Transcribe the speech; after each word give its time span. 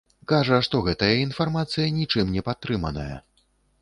Кажа, 0.29 0.57
што 0.67 0.79
гэтая 0.87 1.11
інфармацыя 1.25 1.93
нічым 1.99 2.33
не 2.39 2.45
падтрыманая. 2.49 3.11